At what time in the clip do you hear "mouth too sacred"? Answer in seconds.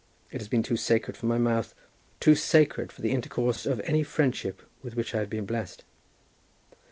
1.37-2.91